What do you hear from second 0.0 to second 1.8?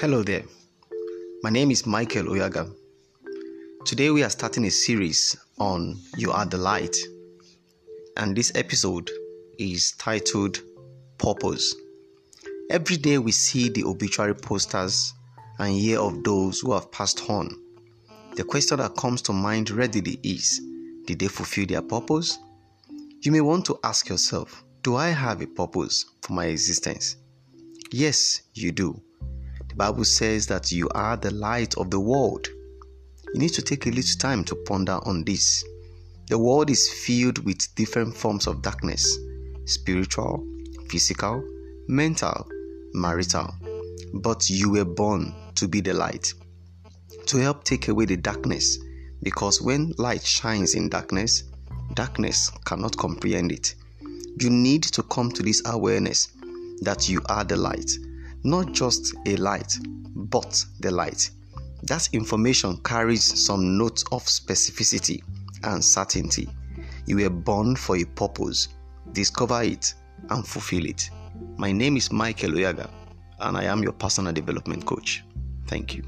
Hello there. My name